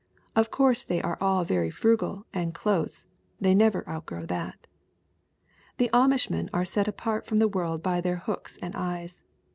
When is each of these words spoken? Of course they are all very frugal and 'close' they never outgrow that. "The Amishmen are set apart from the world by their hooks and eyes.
Of 0.35 0.49
course 0.49 0.83
they 0.83 0.99
are 0.99 1.15
all 1.21 1.43
very 1.43 1.69
frugal 1.69 2.25
and 2.33 2.55
'close' 2.55 3.07
they 3.39 3.53
never 3.53 3.87
outgrow 3.87 4.25
that. 4.25 4.65
"The 5.77 5.91
Amishmen 5.93 6.49
are 6.51 6.65
set 6.65 6.87
apart 6.87 7.27
from 7.27 7.37
the 7.37 7.47
world 7.47 7.83
by 7.83 8.01
their 8.01 8.17
hooks 8.17 8.57
and 8.63 8.75
eyes. 8.75 9.21